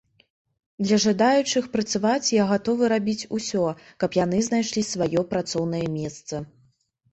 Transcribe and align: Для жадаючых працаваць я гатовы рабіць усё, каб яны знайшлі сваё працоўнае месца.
Для 0.87 0.97
жадаючых 1.03 1.67
працаваць 1.75 2.33
я 2.37 2.47
гатовы 2.53 2.89
рабіць 2.95 3.27
усё, 3.41 3.67
каб 4.05 4.19
яны 4.23 4.41
знайшлі 4.49 4.81
сваё 4.93 5.27
працоўнае 5.37 5.85
месца. 6.01 6.45